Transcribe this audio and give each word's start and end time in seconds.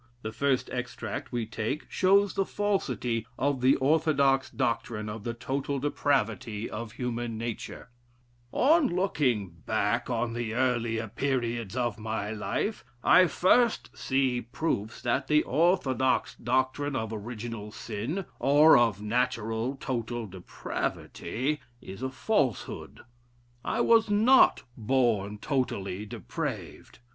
The 0.23 0.31
first 0.31 0.67
extract 0.71 1.31
we 1.31 1.45
take 1.45 1.85
shows 1.87 2.33
the 2.33 2.43
falsity 2.43 3.27
of 3.37 3.61
the 3.61 3.75
orthodox 3.75 4.49
doctrine 4.49 5.07
of 5.07 5.23
the 5.23 5.35
total 5.35 5.77
depravity 5.77 6.67
of 6.67 6.93
human 6.93 7.37
nature: 7.37 7.89
"On 8.51 8.87
looking 8.87 9.57
back 9.67 10.09
on 10.09 10.33
the 10.33 10.55
earlier 10.55 11.07
periods 11.07 11.75
of 11.75 11.99
my 11.99 12.31
life, 12.31 12.83
I 13.03 13.27
first 13.27 13.95
see 13.95 14.41
proofs 14.41 15.03
that 15.03 15.27
the 15.27 15.43
orthodox 15.43 16.33
doctrine 16.35 16.95
of 16.95 17.13
original 17.13 17.71
sin, 17.71 18.25
or 18.39 18.75
of 18.79 19.03
natural 19.03 19.75
total 19.75 20.25
depravity, 20.25 21.59
is 21.79 22.01
a 22.01 22.09
falsehood. 22.09 23.01
I 23.63 23.81
was 23.81 24.09
not 24.09 24.63
born 24.75 25.37
totally 25.37 26.07
depraved. 26.07 26.97